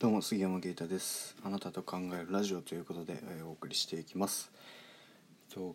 [0.00, 1.34] どうも杉山啓太です。
[1.42, 4.52] あなたと考えるラジオということで、えーお送りしていきます。
[5.52, 5.74] と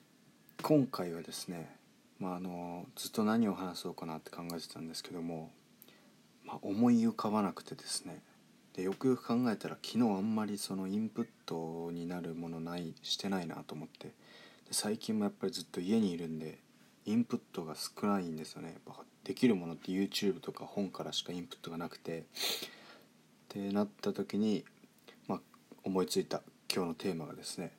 [0.61, 1.75] 今回はですね
[2.19, 5.51] まああのずっと何を話そうかなって考えてたんですけども、
[6.45, 8.21] まあ、思い浮かばなくてですね。
[8.77, 14.07] でよくよく考えたら昨日あんまりそのインプットになるものないしてないなと思って。
[14.07, 14.13] で
[14.71, 16.59] 最近もやっぱりずっと家にいるんで
[17.05, 18.77] インプットが少ないんですよね。
[19.25, 22.23] できるものって YouTube とか本からしかインプットがなくて。
[23.53, 24.65] ってなった時に、
[25.27, 25.39] まあ、
[25.83, 26.41] 思いついた
[26.73, 27.71] 今日のテーマがですね、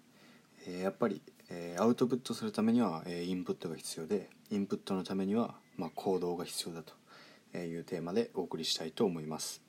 [0.68, 9.62] えやっぱり、えアウトプットするためには、えインプットが必要でインプットのためには、まあ、行動が必要だというテーマでお送りしたいと思います。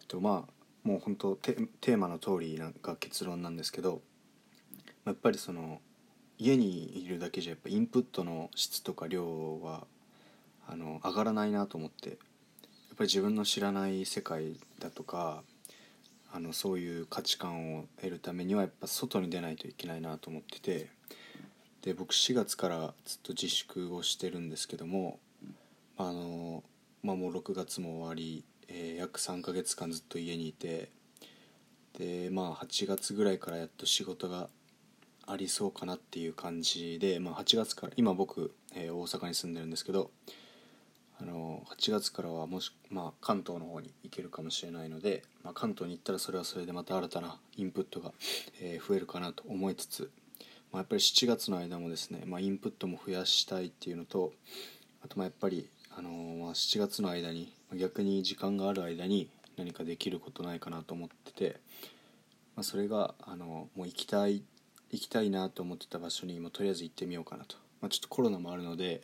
[0.00, 4.02] えっとまあもう本当テテーマの通りなが結論なんですけど
[5.04, 5.80] やっぱりその
[6.38, 9.86] 家にいるだけじゃやっぱインプットの質とか量は
[10.66, 12.18] あの上がらないなと思って
[12.92, 15.42] っぱり自分の知らない世界だとか
[16.30, 20.90] あのそういう価値観を得るためにはやっぱ外に出ないといけないなと思ってて
[21.82, 25.18] で僕4月からずっと自粛をしてるんですけども
[25.96, 26.62] あの、
[27.02, 30.90] まあ、もう6月も終わり、えー約3ヶ月間ずっと家にいて
[31.98, 34.48] でまあ8月ぐらいからやっと仕事が
[35.26, 40.10] ありそうかなっていう感じで、まあ、8月から今僕、えー大阪に住んでるんですけど
[41.22, 48.12] あの8月からはもし、まあ、関東の方に行けるかもしれないので、まあ、関東に行ったらそれはそれでまた新たなインプットが、
[48.60, 50.10] えー増えるかなと思いつつ、
[50.72, 54.32] まあ、やっぱり7月の間もですね、まあ、インプットも増やしたいっていうのと
[55.04, 61.60] あとまあやっぱり、あのーまあ、7月の間に逆に時間がある間に何かできることないかなと思ってて、
[62.56, 64.42] まあ、それが、あのもう行きたい
[64.90, 69.02] 行きたいなと思ってた場所にもとりあえず行ってみようかなと、まあ、ちょっとコロナもあるので、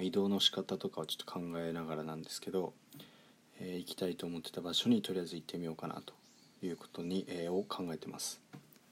[0.00, 2.74] 移動の仕方とかをちょっと考えながらなんですけど、
[3.60, 6.12] えー行きたいと思ってた場所にとりあえず行ってみようかなと
[6.62, 8.40] いうことに、えーを考えてます。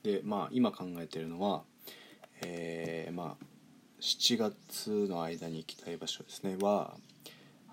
[0.03, 1.63] でまあ今考えてるのは、
[2.43, 3.45] えーまあ
[4.01, 6.57] 7月の間に行きたい場所ですね。
[6.61, 6.95] は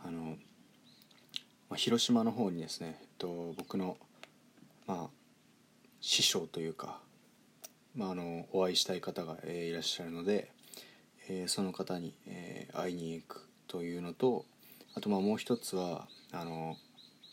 [0.05, 0.37] あの、
[1.69, 3.97] まあ、広島の方にですね、えっと、僕の
[4.87, 5.09] まあ
[5.99, 6.99] 師匠というか
[7.95, 10.49] まあ、あのお会いしたい方が、えーいらっしゃるので、
[11.29, 14.45] えーその方に、えー会いに行くというのと
[14.95, 16.77] あとまあもう一つはあの、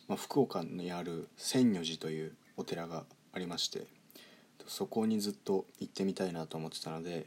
[0.08, 3.86] まあ、福岡にある千如寺というお寺がありまして
[4.66, 7.26] そこにずっと行ってみたいなと思ってたので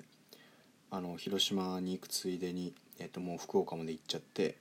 [0.90, 4.58] あの広島に行くついでに、えー、ともう福岡まで行っちゃって、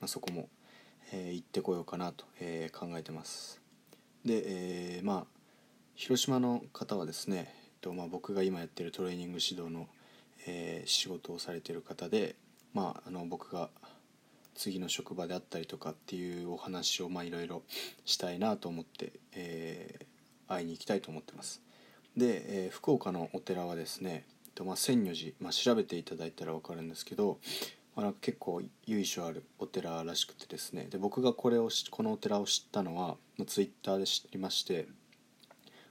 [0.00, 0.48] まあ、そこも、
[1.12, 3.60] えー行ってこようかなと、えー考えてます。
[4.24, 4.42] で、
[4.96, 5.34] えーまあ
[5.96, 9.86] 広島の方はですね、えっとまあ、僕が今やってるトレーニング指導の、
[10.46, 12.36] えー仕事をされてる方で、
[12.72, 13.70] まあ、あの僕が
[14.54, 17.62] 次の職場であったりとかっていうお話をいろいろ
[18.04, 20.04] したいなと思って、えー
[20.46, 21.62] 会いに行きたいと思ってます。
[22.16, 24.24] で、えー福岡のお寺はですね、
[24.54, 27.38] とまあ、千如寺、まあ、調べていただいたら分かるんですけど、
[27.96, 33.16] まあ、なんか結構由緒あるお寺らしくてですねで僕がこれをしこのお寺を知ったのは
[33.46, 34.86] ツイッターで知りまして、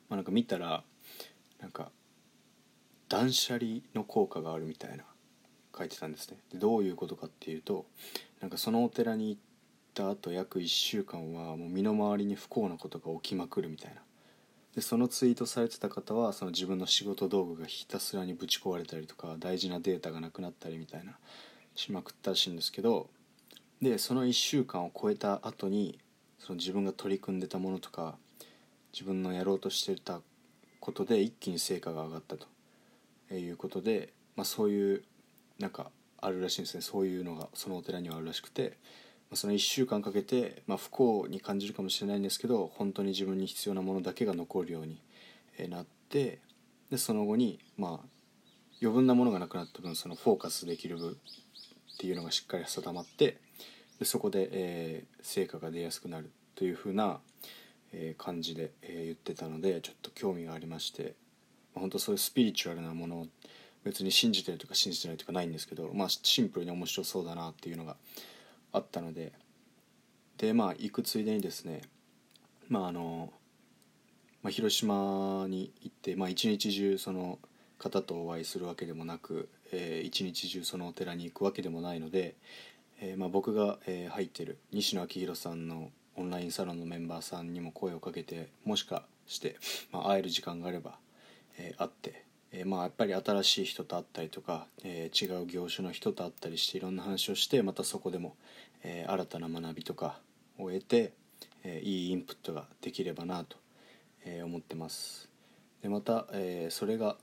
[0.09, 0.83] まあ、なんか見たら
[1.61, 1.91] なんか
[3.13, 5.03] 断捨離の効果があるみたいな
[5.78, 6.38] 書いてたんですね。
[6.51, 7.85] でどういうことかっていうと
[8.41, 9.41] なんかそのお寺に行っ
[9.94, 14.01] た後約1週間はもう身の回りに不幸なことが起きまくるみたいな。
[14.74, 21.13] でそのツイートされてた方はその自分の仕事道具がひたすらにぶち壊れたりとか大事なデータがなくなったりみたいな
[21.75, 23.07] しまくったらしいんですけど
[23.80, 26.00] でその1週間を超えた後に
[26.40, 28.16] その自分が取り組んでたものとか
[28.91, 30.22] 自分のやろうとしてた
[30.80, 32.47] ことで一気に成果が上がったと。
[33.38, 35.03] いうことで、まあ、そういう
[35.59, 36.81] なんかあるらしいんですね。
[36.81, 38.77] そういうのがそのお寺にはあるらしくて、
[39.29, 45.01] まあ、その1週間かけて、まあ、不幸に感じるかもしれないんですけど本当に自分に必要なものだけが残るように
[45.57, 46.39] えなって
[46.89, 48.07] でその後にまあ
[48.81, 51.15] 余分なものがなくなった分そのフォーカスできる分っ
[51.97, 53.38] ていうのがしっかり定まって
[54.00, 57.19] でそこで、えー成果が出やすくなるというふうな、
[57.94, 61.13] えー感じで、えー言ってたのでちょっと興味がありまして、
[61.75, 63.27] 本当そういうスピリチュアルなものを
[63.83, 67.95] 別に信じてるとか信じてないとかないんですけど、まあ、シンプルに面白そうだなっていうのが
[68.71, 69.33] あったので
[70.37, 71.81] でまあ行くついでにですね
[72.69, 73.31] まああの、
[74.41, 77.39] まあ、広島に行って、まあ、一日中その
[77.77, 82.35] 方とお会いするわけでもなく、えー一日中そのお寺に行くわけでもないので、
[83.01, 89.57] えーまあ、僕が、えー入ってる西野昭弘さんのオンラインサロンのメンバーさんにも声をかけてもしかして、
[89.91, 90.97] まあ、会える時間があれば、
[91.57, 98.35] えー会って、えーまあ、やっぱり新しい人と会ったりとか、えー違う業種の人と会ったりしていろんな話をしてまたそこでも、
[98.83, 100.19] えー新たな学びとか
[100.57, 101.13] を得て、
[101.63, 103.57] えーいいインプットができればなと
[104.25, 105.29] えー思ってます。
[105.81, 107.17] でまた、えーそれが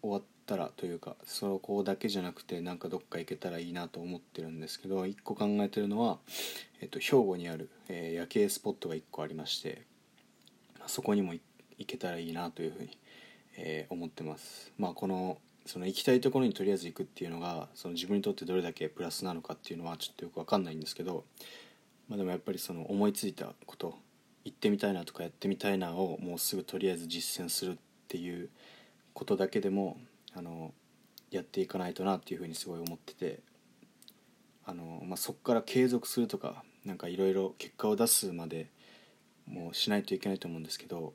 [0.00, 6.18] 終わったらというかそこだけじゃなくてなんかどっか行けたらいいなと思ってるんですけど一個考えてるのは、
[6.80, 9.82] えっと兵庫にある、えー夜景スポットが一個ありまして
[10.80, 11.34] あそこにも
[11.78, 12.98] いけたらいいなというふうに、
[13.56, 14.72] えー思ってます。
[14.78, 21.24] まあこのその行きたいところにとりあえず行くっていうのがその自分にとってどれだけプラスなのかっていうのはちょっとよく分かんないんですけど、
[22.08, 23.98] まあ、でもやっぱりその思いついたこと
[24.46, 27.76] 行ってみたいなとかやってみたいなをもうすぐとりあえず実践するっ
[28.08, 28.48] ていう
[29.12, 29.98] ことだけでも
[30.34, 30.72] あの
[31.30, 33.40] やっていかないとなっていうふうにすごい思ってて
[34.64, 38.70] あの、まあ、そこから継続するとかなんかいろいろ結果を出すまで
[39.46, 41.12] もうしないといけないと思うんですけど、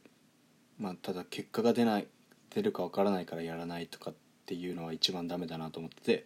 [0.84, 2.08] まあ、ただ結果が出ない
[2.54, 4.14] 出るかわからないからやらないとかっ
[4.46, 6.26] ていうのは一番ダメだなと思ってて、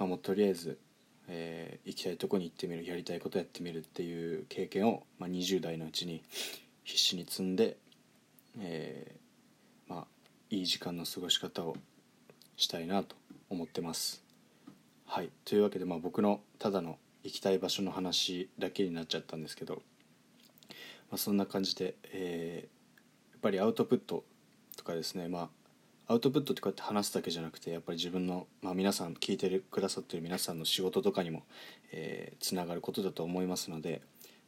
[0.00, 0.78] まあ、もうとりあえず、
[1.28, 6.24] えー行きたいとこに行ってみるやりたいことやってみるっていう経験を、まあ、20代のうちに
[6.82, 7.76] 必死に積んで、
[8.58, 10.04] えーまあ、
[10.50, 11.76] いい時間の過ごし方を
[12.56, 13.14] したいなと
[13.48, 14.24] 思ってます。
[15.06, 19.80] はいというわけで、まあ、僕のただの行きたい場所の話だけになっちゃったんですけど、ま
[21.12, 22.68] あ、そんな感じで、え
[23.44, 24.24] ぱりアウトプット
[24.74, 25.50] とかですね、ま
[26.08, 31.42] あ、アウトプットってこうやって話すだけじゃなくてやっぱり自分の、まあ、皆さん聞いてるくださってる皆さんの仕事とかにも
[32.40, 34.00] つな、がることだと思いますので、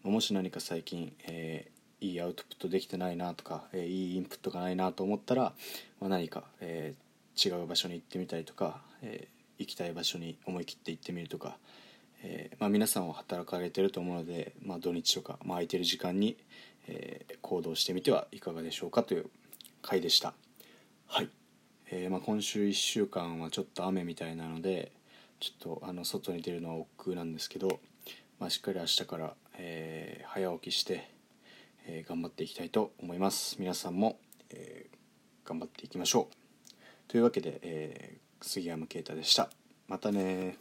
[0.02, 5.54] まもし何か最近、えーいいアウトプットできてないなとか、えーいいインプットがないなと思ったら、
[5.98, 7.06] まあ、何か、えー
[7.38, 11.56] 違う場所に行ってみたりとか、えー行きたい場所に思い切って行ってみるとか、
[12.22, 16.36] えーまあ、皆さんは働かれてると思うので、まあ、土日とか、まあ、空いてる時間に、
[16.88, 19.30] えー行動してみてはいかがでしょうかという
[19.80, 20.34] 回でした。
[21.06, 21.30] はい、
[21.90, 24.90] えーまあ、今週1週間はちょっと雨みたいなので
[25.38, 27.78] ちょっとあの外に出るのは億劫なんですけど、
[28.40, 31.08] まあ、しっかり明日から、えー早起きして、
[31.86, 33.56] えー頑張っていきたいと思います。
[33.60, 34.18] 皆さんも、
[34.50, 34.86] え
[35.46, 36.74] 頑張っていきましょう。
[37.08, 39.48] というわけで、え杉山啓太でした。
[39.88, 40.58] またね